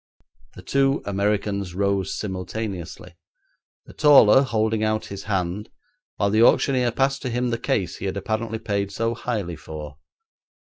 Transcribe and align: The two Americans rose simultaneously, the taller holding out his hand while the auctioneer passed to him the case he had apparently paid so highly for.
The 0.55 0.63
two 0.63 1.03
Americans 1.05 1.75
rose 1.75 2.15
simultaneously, 2.17 3.17
the 3.85 3.93
taller 3.93 4.41
holding 4.41 4.83
out 4.83 5.05
his 5.13 5.25
hand 5.25 5.69
while 6.15 6.31
the 6.31 6.41
auctioneer 6.41 6.91
passed 6.91 7.21
to 7.21 7.29
him 7.29 7.51
the 7.51 7.59
case 7.59 7.97
he 7.97 8.05
had 8.05 8.17
apparently 8.17 8.57
paid 8.57 8.91
so 8.91 9.13
highly 9.13 9.55
for. 9.55 9.99